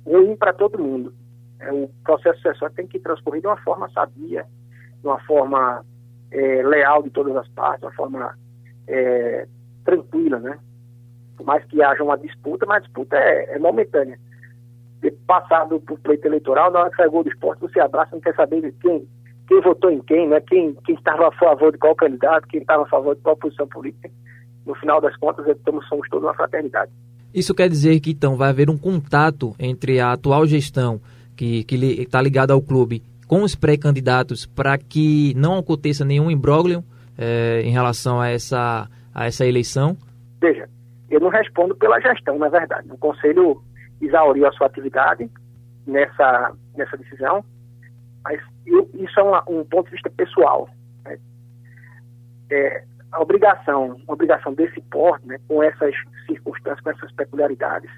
ruim 0.04 0.36
para 0.36 0.52
todo 0.52 0.78
mundo. 0.78 1.14
É, 1.58 1.72
o 1.72 1.90
processo 2.04 2.36
sucessório 2.36 2.74
tem 2.74 2.86
que 2.86 2.98
transcorrer 2.98 3.40
de 3.40 3.46
uma 3.46 3.56
forma 3.58 3.90
sabia, 3.90 4.46
de 5.00 5.06
uma 5.06 5.18
forma 5.20 5.84
é, 6.30 6.62
leal 6.62 7.02
de 7.02 7.10
todas 7.10 7.34
as 7.36 7.48
partes, 7.48 7.80
de 7.80 7.86
uma 7.86 7.92
forma 7.92 8.34
é, 8.86 9.46
tranquila, 9.84 10.38
né? 10.38 10.58
por 11.36 11.46
mais 11.46 11.64
que 11.64 11.82
haja 11.82 12.02
uma 12.04 12.18
disputa, 12.18 12.66
mas 12.66 12.78
a 12.78 12.80
disputa 12.80 13.16
é, 13.16 13.56
é 13.56 13.58
momentânea. 13.58 14.18
Ter 15.00 15.16
passado 15.26 15.80
por 15.80 15.98
pleito 16.00 16.26
eleitoral, 16.26 16.70
na 16.70 16.80
hora 16.80 16.90
que 16.90 16.96
sai 16.96 17.08
gol 17.08 17.24
do 17.24 17.30
esporte, 17.30 17.60
você 17.60 17.80
abraça, 17.80 18.10
não 18.12 18.20
quer 18.20 18.34
saber 18.34 18.60
de 18.60 18.72
quem, 18.72 19.08
quem 19.48 19.60
votou 19.62 19.90
em 19.90 20.00
quem, 20.00 20.28
né? 20.28 20.40
quem 20.42 20.76
estava 20.88 21.28
a 21.28 21.32
favor 21.32 21.72
de 21.72 21.78
qual 21.78 21.94
candidato, 21.94 22.46
quem 22.48 22.60
estava 22.60 22.82
a 22.82 22.88
favor 22.88 23.16
de 23.16 23.22
qual 23.22 23.36
posição 23.36 23.66
política. 23.66 24.10
No 24.66 24.74
final 24.74 25.00
das 25.00 25.16
contas, 25.16 25.46
estamos, 25.46 25.88
somos 25.88 26.06
todos 26.10 26.24
uma 26.24 26.34
fraternidade. 26.34 26.92
Isso 27.32 27.54
quer 27.54 27.68
dizer 27.68 27.98
que 28.00 28.10
então 28.10 28.36
vai 28.36 28.50
haver 28.50 28.68
um 28.68 28.76
contato 28.76 29.54
entre 29.58 29.98
a 29.98 30.12
atual 30.12 30.46
gestão, 30.46 31.00
que 31.34 31.64
está 31.70 32.20
ligada 32.20 32.52
ao 32.52 32.60
clube, 32.60 33.02
com 33.30 33.44
os 33.44 33.54
pré-candidatos, 33.54 34.44
para 34.44 34.76
que 34.76 35.32
não 35.36 35.56
aconteça 35.56 36.04
nenhum 36.04 36.28
imbróglio 36.28 36.82
é, 37.16 37.62
em 37.62 37.70
relação 37.70 38.20
a 38.20 38.28
essa, 38.28 38.88
a 39.14 39.24
essa 39.24 39.46
eleição? 39.46 39.96
Veja, 40.40 40.68
eu 41.08 41.20
não 41.20 41.28
respondo 41.28 41.76
pela 41.76 42.00
gestão, 42.00 42.36
na 42.40 42.48
verdade. 42.48 42.88
O 42.90 42.98
Conselho 42.98 43.62
exauriu 44.02 44.48
a 44.48 44.52
sua 44.54 44.66
atividade 44.66 45.30
nessa, 45.86 46.52
nessa 46.76 46.96
decisão, 46.96 47.44
mas 48.24 48.40
eu, 48.66 48.90
isso 48.94 49.20
é 49.20 49.22
um 49.48 49.64
ponto 49.64 49.84
de 49.84 49.92
vista 49.92 50.10
pessoal. 50.10 50.68
Né? 51.04 51.16
É, 52.50 52.82
a 53.12 53.22
obrigação, 53.22 53.96
a 54.08 54.12
obrigação 54.12 54.54
desse 54.54 54.80
porte, 54.90 55.24
né, 55.28 55.38
com 55.46 55.62
essas 55.62 55.94
circunstâncias, 56.26 56.80
com 56.80 56.90
essas 56.90 57.12
peculiaridades, 57.12 57.92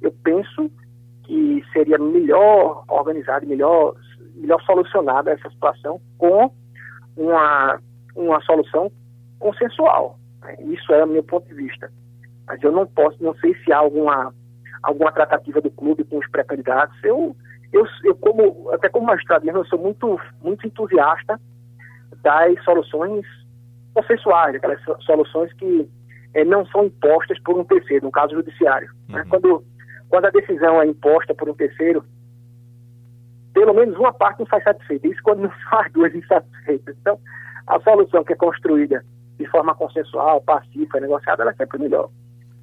eu 0.00 0.10
penso 0.24 0.70
que 1.24 1.62
seria 1.74 1.98
melhor 1.98 2.84
organizada, 2.88 3.44
melhor, 3.44 3.94
melhor 4.34 4.60
solucionada 4.62 5.30
essa 5.30 5.48
situação 5.50 6.00
com 6.18 6.50
uma, 7.16 7.80
uma 8.14 8.40
solução 8.42 8.90
consensual. 9.38 10.18
Né? 10.42 10.56
Isso 10.64 10.92
é 10.92 11.04
o 11.04 11.08
meu 11.08 11.22
ponto 11.22 11.46
de 11.46 11.54
vista. 11.54 11.90
Mas 12.46 12.62
eu 12.62 12.72
não 12.72 12.86
posso, 12.86 13.22
não 13.22 13.34
sei 13.36 13.54
se 13.62 13.72
há 13.72 13.78
alguma, 13.78 14.34
alguma 14.82 15.12
tratativa 15.12 15.60
do 15.60 15.70
clube 15.70 16.04
com 16.04 16.18
os 16.18 16.28
pré-candidatos. 16.30 16.96
Eu, 17.02 17.36
eu, 17.72 17.86
eu, 18.04 18.14
como, 18.16 18.70
até 18.70 18.88
como 18.88 19.06
magistrado 19.06 19.44
mesmo, 19.44 19.60
eu 19.60 19.66
sou 19.66 19.78
muito, 19.78 20.20
muito 20.42 20.66
entusiasta 20.66 21.40
das 22.22 22.62
soluções 22.64 23.24
consensuais, 23.94 24.54
aquelas 24.54 24.80
soluções 25.04 25.52
que 25.54 25.88
é, 26.34 26.44
não 26.44 26.64
são 26.66 26.86
impostas 26.86 27.38
por 27.42 27.58
um 27.58 27.64
terceiro, 27.64 28.06
no 28.06 28.12
caso 28.12 28.34
judiciário. 28.34 28.88
Né? 29.08 29.18
Uhum. 29.18 29.24
Né? 29.24 29.24
Quando, 29.28 29.64
quando 30.08 30.24
a 30.26 30.30
decisão 30.30 30.80
é 30.80 30.86
imposta 30.86 31.34
por 31.34 31.48
um 31.48 31.54
terceiro, 31.54 32.04
pelo 33.52 33.74
menos 33.74 33.96
uma 33.96 34.12
parte 34.12 34.40
não 34.40 34.46
sai 34.46 34.62
satisfeita. 34.62 35.06
Isso 35.08 35.22
quando 35.22 35.42
não 35.42 35.52
as 35.72 35.92
duas 35.92 36.14
insatisfeitas. 36.14 36.96
Então, 37.00 37.18
a 37.66 37.80
solução 37.80 38.24
que 38.24 38.32
é 38.32 38.36
construída 38.36 39.04
de 39.38 39.46
forma 39.48 39.74
consensual, 39.74 40.40
pacífica, 40.42 41.00
negociada, 41.00 41.42
ela 41.42 41.52
é 41.52 41.54
sempre 41.54 41.78
melhor. 41.78 42.08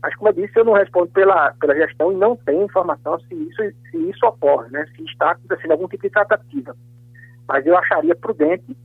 Mas, 0.01 0.15
como 0.15 0.29
eu 0.29 0.33
disse, 0.33 0.57
eu 0.57 0.63
não 0.63 0.73
respondo 0.73 1.11
pela, 1.11 1.53
pela 1.59 1.75
gestão 1.75 2.11
e 2.11 2.15
não 2.15 2.35
tenho 2.35 2.63
informação 2.63 3.19
se 3.19 3.33
isso, 3.35 3.61
se 3.91 3.97
isso 4.09 4.25
ocorre, 4.25 4.69
né? 4.69 4.85
se 4.95 5.03
está 5.03 5.31
acontecendo 5.31 5.71
algum 5.71 5.87
tipo 5.87 6.03
de 6.03 6.09
tratativa. 6.09 6.75
Mas 7.47 7.65
eu 7.65 7.77
acharia 7.77 8.15
prudente 8.15 8.77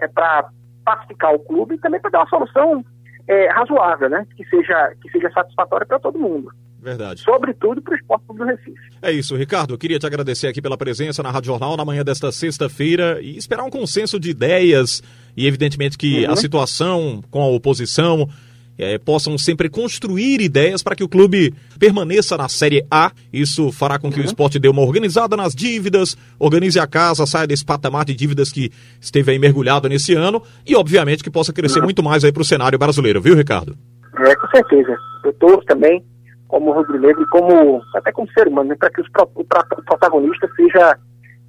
é, 0.00 0.08
para 0.08 0.48
pacificar 0.84 1.34
o 1.34 1.38
clube 1.38 1.74
e 1.74 1.78
também 1.78 2.00
para 2.00 2.10
dar 2.10 2.20
uma 2.20 2.28
solução 2.28 2.84
é, 3.28 3.48
razoável, 3.48 4.08
né? 4.08 4.26
que, 4.34 4.44
seja, 4.46 4.94
que 5.02 5.10
seja 5.10 5.30
satisfatória 5.32 5.86
para 5.86 5.98
todo 5.98 6.18
mundo. 6.18 6.50
Verdade. 6.84 7.22
Sobretudo 7.22 7.80
para 7.80 7.94
o 7.94 7.96
esporte 7.96 8.26
do 8.26 8.44
Recife. 8.44 8.78
É 9.00 9.10
isso, 9.10 9.34
Ricardo. 9.34 9.72
Eu 9.72 9.78
queria 9.78 9.98
te 9.98 10.06
agradecer 10.06 10.48
aqui 10.48 10.60
pela 10.60 10.76
presença 10.76 11.22
na 11.22 11.30
Rádio 11.30 11.46
Jornal 11.46 11.78
na 11.78 11.84
manhã 11.84 12.04
desta 12.04 12.30
sexta-feira 12.30 13.22
e 13.22 13.38
esperar 13.38 13.64
um 13.64 13.70
consenso 13.70 14.20
de 14.20 14.28
ideias 14.28 15.02
e, 15.34 15.46
evidentemente, 15.46 15.96
que 15.96 16.26
uhum. 16.26 16.32
a 16.32 16.36
situação 16.36 17.24
com 17.30 17.40
a 17.40 17.46
oposição 17.46 18.28
é, 18.76 18.98
possam 18.98 19.38
sempre 19.38 19.70
construir 19.70 20.42
ideias 20.42 20.82
para 20.82 20.94
que 20.94 21.02
o 21.02 21.08
clube 21.08 21.54
permaneça 21.78 22.36
na 22.36 22.50
Série 22.50 22.84
A. 22.90 23.12
Isso 23.32 23.72
fará 23.72 23.98
com 23.98 24.10
que 24.10 24.18
uhum. 24.18 24.24
o 24.24 24.26
esporte 24.26 24.58
dê 24.58 24.68
uma 24.68 24.82
organizada 24.82 25.38
nas 25.38 25.54
dívidas, 25.54 26.18
organize 26.38 26.78
a 26.78 26.86
casa, 26.86 27.24
saia 27.24 27.46
desse 27.46 27.64
patamar 27.64 28.04
de 28.04 28.12
dívidas 28.12 28.52
que 28.52 28.70
esteve 29.00 29.32
aí 29.32 29.38
mergulhado 29.38 29.88
nesse 29.88 30.12
ano 30.12 30.42
e, 30.66 30.76
obviamente, 30.76 31.24
que 31.24 31.30
possa 31.30 31.50
crescer 31.50 31.78
uhum. 31.78 31.86
muito 31.86 32.02
mais 32.02 32.24
aí 32.24 32.32
para 32.32 32.42
o 32.42 32.44
cenário 32.44 32.78
brasileiro, 32.78 33.22
viu, 33.22 33.34
Ricardo? 33.34 33.74
É, 34.18 34.36
com 34.36 34.46
certeza. 34.48 34.96
Eu 35.24 35.32
torço 35.32 35.64
também, 35.66 36.04
como 36.48 36.72
rubro-negro 36.72 37.22
e 37.22 37.26
como, 37.28 37.82
até 37.94 38.12
como 38.12 38.30
ser 38.32 38.48
humano, 38.48 38.70
né, 38.70 38.76
para 38.78 38.90
que 38.90 39.00
os, 39.00 39.08
o, 39.34 39.44
protagonista 39.84 40.48
seja, 40.54 40.98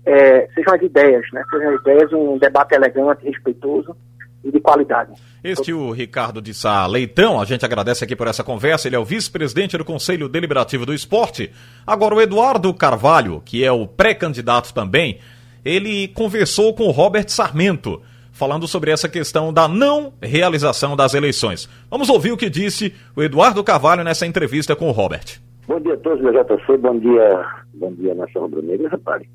é, 0.06 0.48
sejam 0.54 0.74
as 0.74 0.82
ideias, 0.82 1.26
né? 1.34 1.44
Sejam 1.50 1.76
as 1.76 1.82
ideias, 1.82 2.14
um 2.14 2.38
debate 2.38 2.76
elegante, 2.76 3.26
respeitoso 3.26 3.96
e 4.44 4.52
de 4.52 4.60
qualidade. 4.60 5.12
Este 5.44 5.72
é 5.72 5.74
o 5.76 5.92
Ricardo 5.92 6.42
de 6.42 6.54
Sá 6.54 6.86
Leitão, 6.86 7.40
a 7.40 7.46
gente 7.46 7.66
agradece 7.66 8.04
aqui 8.04 8.16
por 8.16 8.28
essa 8.28 8.44
conversa, 8.44 8.88
ele 8.88 8.96
é 8.96 9.00
o 9.00 9.06
vice-presidente 9.06 9.78
do 9.78 9.86
Conselho 9.86 10.30
Deliberativo 10.30 10.86
do 10.86 10.94
Esporte. 10.94 11.52
Agora 11.86 12.16
o 12.16 12.22
Eduardo 12.22 12.74
Carvalho, 12.74 13.42
que 13.44 13.64
é 13.64 13.72
o 13.72 13.88
pré-candidato 13.88 14.74
também, 14.74 15.20
ele 15.64 16.08
conversou 16.10 16.74
com 16.76 16.84
o 16.84 16.92
Robert 16.92 17.28
Sarmento, 17.30 18.02
falando 18.36 18.68
sobre 18.68 18.92
essa 18.92 19.08
questão 19.08 19.52
da 19.52 19.68
não 19.68 20.14
realização 20.22 20.96
das 20.96 21.14
eleições. 21.14 21.70
Vamos 21.90 22.10
ouvir 22.10 22.34
o 22.34 22.38
que 22.38 22.50
disse 22.50 22.94
o 23.16 23.24
Eduardo 23.24 23.64
Carvalho 23.64 24.04
nessa 24.04 24.28
entrevista 24.28 24.76
com 24.76 24.90
o 24.90 24.92
Robert. 24.92 25.40
Bom 25.68 25.80
dia 25.80 25.94
a 25.94 25.98
todos, 25.98 26.22
meu 26.22 26.34
JC, 26.34 26.78
bom 26.78 27.00
dia, 27.00 27.46
bom 27.74 27.92
dia, 27.94 28.14
Nação 28.14 28.44
Rubro-Negra. 28.44 28.90
Repare, 28.90 29.28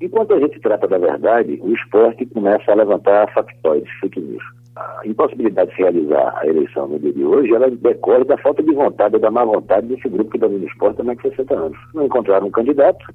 enquanto 0.00 0.34
a 0.34 0.40
gente 0.40 0.58
trata 0.58 0.88
da 0.88 0.98
verdade, 0.98 1.60
o 1.62 1.72
esporte 1.72 2.24
começa 2.26 2.72
a 2.72 2.74
levantar 2.74 3.32
factóides, 3.32 3.92
fake 4.00 4.18
news 4.18 4.42
a 4.76 5.00
impossibilidade 5.06 5.70
de 5.70 5.76
se 5.76 5.82
realizar 5.82 6.36
a 6.36 6.46
eleição 6.46 6.86
no 6.86 6.98
dia 6.98 7.12
de 7.12 7.24
hoje, 7.24 7.54
ela 7.54 7.70
decorre 7.70 8.24
da 8.24 8.36
falta 8.36 8.62
de 8.62 8.72
vontade, 8.72 9.18
da 9.18 9.30
má 9.30 9.44
vontade 9.44 9.86
desse 9.86 10.08
grupo 10.08 10.30
que 10.30 10.38
domina 10.38 10.64
o 10.64 10.68
esporte 10.68 11.00
há 11.00 11.04
mais 11.04 11.18
de 11.18 11.30
60 11.30 11.54
anos. 11.54 11.78
Não 11.94 12.04
encontraram 12.04 12.46
um 12.46 12.50
candidato, 12.50 13.06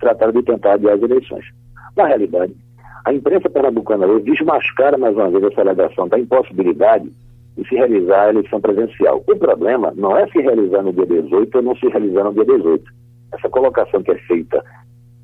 trataram 0.00 0.32
de 0.32 0.42
tentar 0.42 0.74
adiar 0.74 0.94
as 0.94 1.02
eleições. 1.02 1.44
Na 1.96 2.06
realidade, 2.06 2.54
a 3.04 3.12
imprensa 3.12 3.50
pernambucana 3.50 4.06
hoje 4.06 4.24
desmascara 4.24 4.96
mais 4.96 5.14
uma 5.14 5.30
vez 5.30 5.44
essa 5.44 5.60
alegação 5.60 6.08
da 6.08 6.18
impossibilidade 6.18 7.10
de 7.56 7.68
se 7.68 7.74
realizar 7.74 8.22
a 8.22 8.30
eleição 8.30 8.60
presencial. 8.60 9.22
O 9.26 9.36
problema 9.36 9.92
não 9.94 10.16
é 10.16 10.26
se 10.28 10.40
realizar 10.40 10.82
no 10.82 10.92
dia 10.92 11.06
18 11.06 11.54
ou 11.54 11.62
não 11.62 11.76
se 11.76 11.86
realizar 11.88 12.24
no 12.24 12.32
dia 12.32 12.44
18. 12.44 12.82
Essa 13.34 13.48
colocação 13.48 14.02
que 14.02 14.10
é 14.10 14.18
feita 14.20 14.64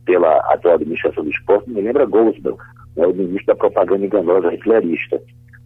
pela 0.05 0.37
atual 0.53 0.75
administração 0.75 1.25
do 1.25 1.31
esporte 1.31 1.71
me 1.71 1.81
lembra 1.81 2.05
Goldsbell, 2.05 2.59
né, 2.97 3.07
o 3.07 3.15
ministro 3.15 3.47
da 3.47 3.55
propaganda 3.55 4.05
enganosa 4.05 4.53
hitlerista. 4.53 5.21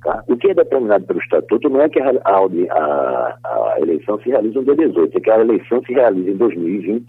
Tá? 0.05 0.23
O 0.29 0.37
que 0.37 0.51
é 0.51 0.55
determinado 0.55 1.05
pelo 1.07 1.19
Estatuto 1.19 1.69
não 1.69 1.81
é 1.81 1.89
que 1.89 2.01
a, 2.01 2.11
a, 2.25 3.39
a, 3.45 3.77
eleição 3.81 4.19
se 4.21 4.29
realize 4.29 4.55
no 4.55 4.65
dia 4.65 4.77
18, 4.77 5.17
é 5.17 5.21
que 5.21 5.31
a 5.31 5.41
eleição 5.41 5.83
se 5.83 5.93
realize 5.93 6.31
em 6.31 6.37
2020 6.37 7.07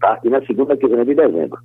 tá? 0.00 0.18
e 0.24 0.28
na 0.28 0.44
segunda 0.44 0.76
quinzena 0.76 1.04
de 1.04 1.14
dezembro. 1.14 1.58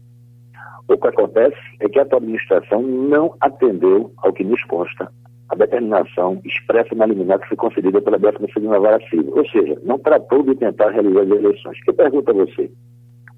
O 0.92 0.98
que 0.98 1.08
acontece 1.08 1.56
é 1.80 1.88
que 1.88 1.98
a 2.00 2.02
administração 2.02 2.82
não 2.82 3.34
atendeu 3.40 4.12
ao 4.18 4.34
que 4.34 4.44
nos 4.44 4.62
consta 4.66 5.10
a 5.48 5.56
determinação 5.56 6.42
expressa 6.44 6.94
na 6.96 7.06
liminar 7.06 7.40
que 7.40 7.48
foi 7.48 7.58
concedida 7.58 8.02
pela 8.02 8.20
12ª 8.20 8.82
Vara 8.82 9.00
Civil. 9.10 9.34
Ou 9.34 9.48
seja, 9.50 9.78
não 9.84 9.98
tratou 10.00 10.44
de 10.44 10.54
tentar 10.56 10.90
realizar 10.90 11.22
as 11.22 11.30
eleições. 11.30 11.84
Que 11.84 11.94
pergunta 11.94 12.32
a 12.32 12.34
você, 12.34 12.70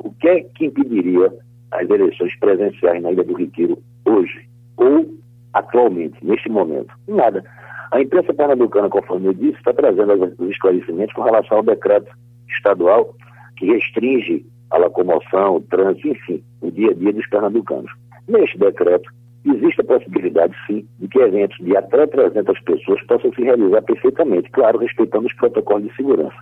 o 0.03 0.12
que 0.13 0.27
é 0.27 0.41
que 0.41 0.65
impediria 0.65 1.31
as 1.72 1.88
eleições 1.89 2.36
presenciais 2.39 3.01
na 3.03 3.12
Ilha 3.12 3.24
do 3.24 3.36
Retiro 3.36 3.77
hoje? 4.05 4.48
Ou 4.77 5.13
atualmente, 5.53 6.17
neste 6.24 6.50
momento? 6.50 6.93
Nada. 7.07 7.43
A 7.91 8.01
imprensa 8.01 8.33
pernambucana, 8.33 8.89
conforme 8.89 9.27
eu 9.27 9.33
disse, 9.33 9.57
está 9.57 9.74
trazendo 9.74 10.33
os 10.39 10.50
esclarecimentos 10.50 11.13
com 11.13 11.22
relação 11.22 11.57
ao 11.57 11.63
decreto 11.63 12.12
estadual 12.50 13.13
que 13.57 13.67
restringe 13.67 14.43
a 14.74 14.77
locomoção, 14.80 15.58
o 15.58 15.62
trânsito, 15.62 16.08
enfim, 16.08 16.44
o 16.62 16.72
dia 16.72 16.89
a 16.89 16.94
dia 16.96 17.13
dos 17.13 17.27
pernambucanos. 17.30 17.92
Neste 18.27 18.58
decreto, 18.58 19.08
existe 19.46 19.82
a 19.82 19.84
possibilidade, 19.84 20.56
sim, 20.65 20.88
de 21.00 21.08
que 21.08 21.20
eventos 21.20 21.58
de 21.63 21.77
até 21.77 22.08
300 22.08 22.60
pessoas 22.62 23.01
possam 23.03 23.32
se 23.34 23.44
realizar 23.44 23.84
perfeitamente, 23.84 24.50
claro, 24.50 24.80
respeitando 24.80 25.27
os 25.27 25.34
protocolos 25.34 25.88
de 25.88 25.96
segurança. 25.96 26.36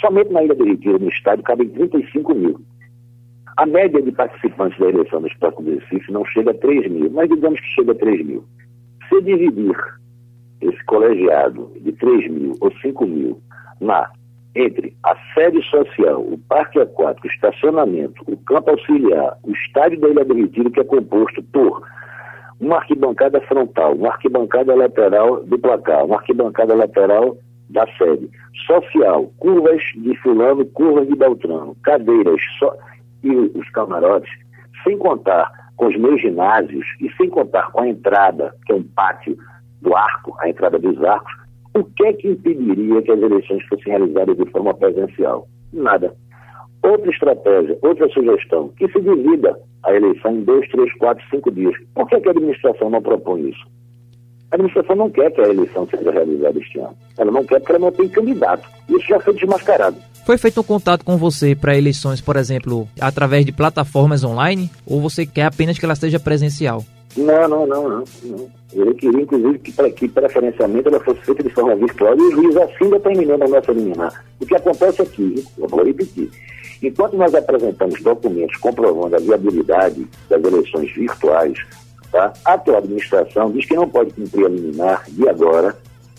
Somente 0.00 0.32
na 0.32 0.42
Ilha 0.42 0.54
do 0.54 0.64
Retiro, 0.64 0.98
no 0.98 1.10
estádio, 1.10 1.44
cabem 1.44 1.68
35 1.68 2.34
mil. 2.34 2.58
A 3.58 3.66
média 3.66 4.00
de 4.00 4.12
participantes 4.12 4.78
da 4.78 4.88
eleição 4.88 5.20
do 5.20 5.28
Esporte 5.28 5.62
do 5.62 5.74
Recife 5.74 6.10
não 6.10 6.24
chega 6.24 6.52
a 6.52 6.54
3 6.54 6.90
mil, 6.90 7.10
mas 7.10 7.28
digamos 7.28 7.60
que 7.60 7.66
chega 7.74 7.92
a 7.92 7.94
3 7.94 8.26
mil. 8.26 8.44
Se 9.08 9.20
dividir 9.20 9.76
esse 10.62 10.84
colegiado 10.86 11.70
de 11.80 11.92
3 11.92 12.30
mil 12.30 12.54
ou 12.58 12.72
5 12.80 13.06
mil 13.06 13.40
na, 13.80 14.10
entre 14.56 14.96
a 15.04 15.14
sede 15.34 15.62
social, 15.68 16.20
o 16.20 16.38
parque 16.48 16.80
aquático, 16.80 17.26
o 17.26 17.30
estacionamento, 17.30 18.22
o 18.26 18.36
campo 18.38 18.70
auxiliar, 18.70 19.36
o 19.44 19.52
estádio 19.52 20.00
da 20.00 20.08
Ilha 20.08 20.24
do 20.24 20.34
Retiro, 20.34 20.70
que 20.70 20.80
é 20.80 20.84
composto 20.84 21.42
por 21.52 21.82
uma 22.58 22.76
arquibancada 22.76 23.40
frontal, 23.42 23.94
uma 23.94 24.08
arquibancada 24.08 24.74
lateral 24.74 25.44
do 25.44 25.58
placar, 25.58 26.06
uma 26.06 26.16
arquibancada 26.16 26.74
lateral 26.74 27.36
da 27.68 27.86
sede, 27.98 28.30
social, 28.66 29.30
curvas 29.38 29.82
de 29.96 30.16
fulano, 30.22 30.64
curvas 30.66 31.06
de 31.06 31.16
Beltrano, 31.16 31.76
cadeiras, 31.82 32.40
so 32.58 32.72
e 33.22 33.30
os 33.30 33.68
camarotes, 33.70 34.30
sem 34.84 34.96
contar 34.98 35.50
com 35.76 35.86
os 35.86 35.96
meus 35.96 36.20
ginásios 36.20 36.86
e 37.00 37.10
sem 37.16 37.28
contar 37.28 37.70
com 37.72 37.80
a 37.82 37.88
entrada, 37.88 38.54
que 38.64 38.72
é 38.72 38.76
um 38.76 38.82
pátio 38.82 39.36
do 39.82 39.94
arco, 39.94 40.36
a 40.40 40.48
entrada 40.48 40.78
dos 40.78 41.02
arcos, 41.02 41.32
o 41.80 41.84
que 41.84 42.06
é 42.06 42.12
que 42.12 42.28
impediria 42.28 43.02
que 43.02 43.10
as 43.10 43.20
eleições 43.20 43.64
fossem 43.66 43.92
realizadas 43.92 44.36
de 44.36 44.50
forma 44.50 44.74
presencial? 44.74 45.46
Nada. 45.72 46.14
Outra 46.82 47.10
estratégia, 47.10 47.78
outra 47.82 48.08
sugestão, 48.10 48.68
que 48.78 48.86
se 48.88 49.00
divida 49.00 49.58
a 49.84 49.94
eleição 49.94 50.32
em 50.32 50.44
dois, 50.44 50.68
três, 50.70 50.92
quatro, 50.98 51.24
cinco 51.30 51.50
dias. 51.50 51.74
Por 51.94 52.06
que, 52.08 52.20
que 52.20 52.28
a 52.28 52.30
administração 52.30 52.90
não 52.90 53.02
propõe 53.02 53.50
isso? 53.50 53.66
A 54.50 54.56
administração 54.56 54.94
não 54.94 55.10
quer 55.10 55.30
que 55.32 55.40
a 55.40 55.48
eleição 55.48 55.86
seja 55.88 56.10
realizada 56.10 56.58
este 56.58 56.78
ano. 56.78 56.96
Ela 57.18 57.32
não 57.32 57.44
quer 57.44 57.58
porque 57.58 57.72
ela 57.72 57.80
não 57.80 57.92
tem 57.92 58.08
candidato. 58.08 58.68
Isso 58.88 59.06
já 59.08 59.18
foi 59.18 59.34
desmascarado. 59.34 59.96
Foi 60.24 60.38
feito 60.38 60.60
um 60.60 60.64
contato 60.64 61.04
com 61.04 61.16
você 61.16 61.54
para 61.54 61.76
eleições, 61.76 62.20
por 62.20 62.36
exemplo, 62.36 62.88
através 63.00 63.44
de 63.44 63.52
plataformas 63.52 64.24
online? 64.24 64.70
Ou 64.86 65.00
você 65.00 65.24
quer 65.26 65.44
apenas 65.44 65.78
que 65.78 65.84
ela 65.84 65.94
seja 65.94 66.18
presencial? 66.18 66.84
Não, 67.16 67.48
não, 67.48 67.66
não, 67.66 67.88
não. 67.88 68.04
não. 68.24 68.50
Eu 68.72 68.94
queria, 68.94 69.22
inclusive, 69.22 69.58
que, 69.60 69.72
que 69.92 70.08
preferencialmente 70.08 70.88
ela 70.88 71.00
fosse 71.00 71.20
feita 71.20 71.42
de 71.42 71.50
forma 71.50 71.74
virtual 71.76 72.16
e 72.16 72.20
o 72.20 72.32
juiz 72.32 72.56
assim 72.56 72.90
determinou 72.90 73.38
na 73.38 73.48
nossa 73.48 73.72
liminar. 73.72 74.24
O 74.40 74.46
que 74.46 74.54
acontece 74.54 75.02
aqui, 75.02 75.44
eu 75.56 75.66
vou 75.66 75.84
repetir, 75.84 76.30
enquanto 76.82 77.16
nós 77.16 77.34
apresentamos 77.34 78.02
documentos 78.02 78.56
comprovando 78.56 79.16
a 79.16 79.18
viabilidade 79.18 80.06
das 80.28 80.44
eleições 80.44 80.92
virtuais, 80.92 81.58
tá? 82.12 82.32
a 82.44 82.52
administração 82.54 83.50
diz 83.50 83.64
que 83.64 83.76
não 83.76 83.88
pode 83.88 84.12
cumprir 84.12 84.46
a 84.46 84.48
liminar 84.50 85.04
de 85.08 85.28
agora, 85.28 85.76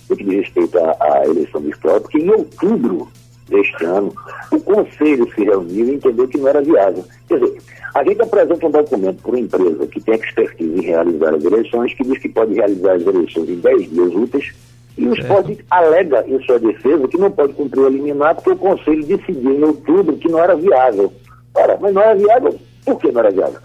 no 0.09 0.15
que 0.15 0.23
diz 0.23 0.35
respeito 0.35 0.79
à 0.79 1.23
eleição 1.25 1.61
virtual, 1.61 2.01
porque 2.01 2.17
em 2.17 2.29
outubro 2.31 3.07
deste 3.49 3.85
ano, 3.85 4.13
o 4.51 4.59
Conselho 4.61 5.31
se 5.33 5.43
reuniu 5.43 5.87
e 5.87 5.95
entendeu 5.95 6.27
que 6.27 6.37
não 6.37 6.47
era 6.47 6.61
viável. 6.61 7.03
Quer 7.27 7.39
dizer, 7.39 7.57
a 7.95 8.03
gente 8.03 8.21
apresenta 8.21 8.67
um 8.67 8.71
documento 8.71 9.21
para 9.21 9.31
uma 9.31 9.39
empresa 9.39 9.87
que 9.87 9.99
tem 10.01 10.15
expertise 10.15 10.77
em 10.79 10.81
realizar 10.81 11.33
as 11.33 11.43
eleições, 11.43 11.93
que 11.93 12.03
diz 12.03 12.19
que 12.19 12.29
pode 12.29 12.53
realizar 12.53 12.93
as 12.93 13.01
eleições 13.01 13.49
em 13.49 13.55
10 13.55 13.89
dias 13.89 14.13
úteis, 14.13 14.53
e 14.97 15.07
o 15.07 15.13
esporte 15.13 15.63
alega 15.69 16.25
em 16.27 16.41
sua 16.43 16.59
defesa 16.59 17.07
que 17.07 17.17
não 17.17 17.29
pode 17.29 17.53
cumprir 17.53 17.81
o 17.81 17.89
liminar 17.89 18.35
porque 18.35 18.51
o 18.51 18.57
Conselho 18.57 19.05
decidiu 19.05 19.53
em 19.53 19.63
outubro 19.63 20.17
que 20.17 20.27
não 20.27 20.39
era 20.39 20.55
viável. 20.55 21.13
Ora, 21.53 21.77
mas 21.79 21.93
não 21.93 22.01
era 22.01 22.15
viável, 22.15 22.59
por 22.83 22.99
que 22.99 23.11
não 23.11 23.19
era 23.19 23.31
viável? 23.31 23.59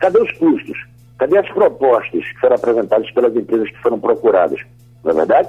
Cadê 0.00 0.20
os 0.20 0.32
custos? 0.32 0.78
Cadê 1.18 1.38
as 1.38 1.48
propostas 1.48 2.24
que 2.24 2.40
foram 2.40 2.56
apresentadas 2.56 3.10
pelas 3.10 3.36
empresas 3.36 3.70
que 3.70 3.78
foram 3.82 3.98
procuradas? 3.98 4.60
Não 5.04 5.12
é 5.12 5.14
verdade? 5.14 5.48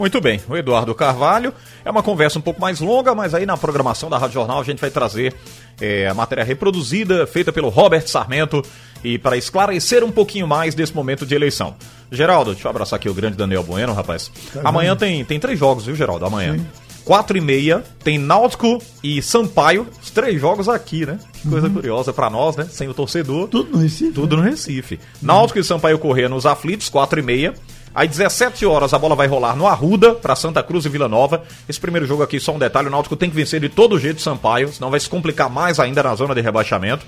Muito 0.00 0.18
bem, 0.18 0.40
o 0.48 0.56
Eduardo 0.56 0.94
Carvalho. 0.94 1.52
É 1.84 1.90
uma 1.90 2.02
conversa 2.02 2.38
um 2.38 2.42
pouco 2.42 2.58
mais 2.58 2.80
longa, 2.80 3.14
mas 3.14 3.34
aí 3.34 3.44
na 3.44 3.54
programação 3.54 4.08
da 4.08 4.16
Rádio 4.16 4.32
Jornal 4.32 4.58
a 4.58 4.64
gente 4.64 4.80
vai 4.80 4.88
trazer 4.90 5.34
é, 5.78 6.08
a 6.08 6.14
matéria 6.14 6.42
reproduzida, 6.42 7.26
feita 7.26 7.52
pelo 7.52 7.68
Robert 7.68 8.08
Sarmento, 8.08 8.62
e 9.04 9.18
para 9.18 9.36
esclarecer 9.36 10.02
um 10.02 10.10
pouquinho 10.10 10.48
mais 10.48 10.74
desse 10.74 10.94
momento 10.94 11.26
de 11.26 11.34
eleição. 11.34 11.74
Geraldo, 12.10 12.52
deixa 12.54 12.66
eu 12.66 12.70
abraçar 12.70 12.96
aqui 12.96 13.10
o 13.10 13.14
grande 13.14 13.36
Daniel 13.36 13.62
Bueno, 13.62 13.92
rapaz. 13.92 14.32
Tá 14.54 14.62
Amanhã 14.64 14.96
tem, 14.96 15.22
tem 15.22 15.38
três 15.38 15.58
jogos, 15.58 15.84
viu, 15.84 15.94
Geraldo? 15.94 16.24
Amanhã. 16.24 16.58
Quatro 17.04 17.36
e 17.36 17.40
meia, 17.42 17.84
tem 18.02 18.16
Náutico 18.18 18.82
e 19.04 19.20
Sampaio, 19.20 19.86
os 20.02 20.10
três 20.10 20.40
jogos 20.40 20.66
aqui, 20.66 21.04
né? 21.04 21.18
Que 21.42 21.48
coisa 21.48 21.66
Uhum. 21.66 21.74
curiosa 21.74 22.10
pra 22.12 22.30
nós, 22.30 22.56
né? 22.56 22.66
Sem 22.70 22.88
o 22.88 22.94
torcedor. 22.94 23.48
Tudo 23.48 23.72
no 23.72 23.82
Recife? 23.82 24.12
Tudo 24.12 24.36
no 24.38 24.42
Recife. 24.42 24.98
Náutico 25.20 25.58
e 25.58 25.64
Sampaio 25.64 25.98
Corrêa 25.98 26.28
nos 26.28 26.46
aflitos, 26.46 26.88
4 26.88 27.20
e 27.20 27.22
meia. 27.22 27.54
Às 27.94 28.08
17 28.08 28.64
horas 28.66 28.94
a 28.94 28.98
bola 28.98 29.16
vai 29.16 29.26
rolar 29.26 29.56
no 29.56 29.66
Arruda 29.66 30.14
para 30.14 30.36
Santa 30.36 30.62
Cruz 30.62 30.84
e 30.84 30.88
Vila 30.88 31.08
Nova. 31.08 31.42
Esse 31.68 31.80
primeiro 31.80 32.06
jogo 32.06 32.22
aqui, 32.22 32.38
só 32.38 32.54
um 32.54 32.58
detalhe: 32.58 32.88
o 32.88 32.90
Náutico 32.90 33.16
tem 33.16 33.28
que 33.28 33.36
vencer 33.36 33.60
de 33.60 33.68
todo 33.68 33.98
jeito 33.98 34.22
Sampaio, 34.22 34.72
senão 34.72 34.90
vai 34.90 35.00
se 35.00 35.08
complicar 35.08 35.50
mais 35.50 35.80
ainda 35.80 36.02
na 36.02 36.14
zona 36.14 36.34
de 36.34 36.40
rebaixamento. 36.40 37.04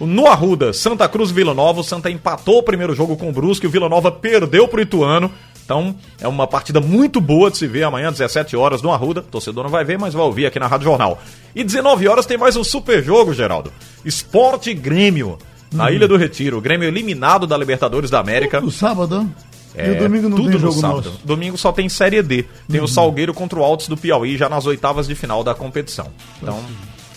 No 0.00 0.26
Arruda, 0.26 0.72
Santa 0.72 1.08
Cruz 1.08 1.30
e 1.30 1.34
Vila 1.34 1.54
Nova. 1.54 1.80
O 1.80 1.84
Santa 1.84 2.10
empatou 2.10 2.58
o 2.58 2.62
primeiro 2.62 2.94
jogo 2.94 3.16
com 3.16 3.28
o 3.28 3.32
Brusque. 3.32 3.66
O 3.66 3.70
Vila 3.70 3.88
Nova 3.88 4.10
perdeu 4.10 4.66
pro 4.66 4.80
Ituano. 4.80 5.30
Então 5.64 5.94
é 6.20 6.28
uma 6.28 6.46
partida 6.46 6.80
muito 6.80 7.20
boa 7.20 7.50
de 7.50 7.56
se 7.56 7.66
ver 7.66 7.84
amanhã, 7.84 8.10
17 8.10 8.56
horas, 8.56 8.82
no 8.82 8.92
Arruda. 8.92 9.20
O 9.20 9.24
torcedor 9.24 9.62
não 9.64 9.70
vai 9.70 9.84
ver, 9.84 9.98
mas 9.98 10.12
vai 10.12 10.24
ouvir 10.24 10.46
aqui 10.46 10.58
na 10.58 10.66
Rádio 10.66 10.86
Jornal. 10.86 11.22
E 11.54 11.62
19 11.62 12.08
horas 12.08 12.26
tem 12.26 12.36
mais 12.36 12.56
um 12.56 12.64
super 12.64 13.02
jogo, 13.02 13.32
Geraldo. 13.32 13.72
Esporte 14.04 14.74
Grêmio. 14.74 15.38
Na 15.72 15.90
Ilha 15.90 16.06
do 16.06 16.16
Retiro. 16.16 16.58
O 16.58 16.60
Grêmio 16.60 16.86
eliminado 16.86 17.46
da 17.46 17.56
Libertadores 17.56 18.10
da 18.10 18.20
América. 18.20 18.60
No 18.60 18.70
sábado? 18.70 19.28
É, 19.76 19.88
e 19.88 19.90
o 19.92 19.98
domingo 19.98 20.28
não 20.28 20.36
tudo 20.36 20.50
tem 20.50 20.54
no 20.54 20.60
jogo 20.60 20.80
sábado. 20.80 21.10
nosso. 21.10 21.26
Domingo 21.26 21.58
só 21.58 21.72
tem 21.72 21.88
Série 21.88 22.22
D. 22.22 22.44
Tem 22.70 22.80
o 22.80 22.86
Salgueiro 22.86 23.34
contra 23.34 23.58
o 23.58 23.62
Altos 23.64 23.88
do 23.88 23.96
Piauí 23.96 24.36
já 24.36 24.48
nas 24.48 24.66
oitavas 24.66 25.06
de 25.08 25.14
final 25.14 25.42
da 25.42 25.54
competição. 25.54 26.08
Então, 26.40 26.60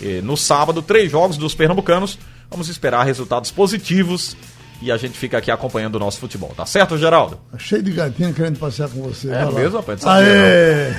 eh, 0.02 0.20
no 0.22 0.36
sábado, 0.36 0.82
três 0.82 1.10
jogos 1.10 1.36
dos 1.36 1.54
pernambucanos. 1.54 2.18
Vamos 2.50 2.68
esperar 2.68 3.04
resultados 3.04 3.50
positivos 3.50 4.36
e 4.80 4.90
a 4.90 4.96
gente 4.96 5.18
fica 5.18 5.38
aqui 5.38 5.50
acompanhando 5.50 5.96
o 5.96 5.98
nosso 5.98 6.18
futebol. 6.18 6.52
Tá 6.56 6.64
certo, 6.64 6.96
Geraldo? 6.96 7.38
Cheio 7.58 7.82
de 7.82 7.92
gatinha 7.92 8.32
querendo 8.32 8.58
passear 8.58 8.88
com 8.88 9.02
você. 9.02 9.30
É 9.30 9.44
mesmo, 9.50 9.76
rapaz? 9.78 10.04
Aê! 10.06 10.94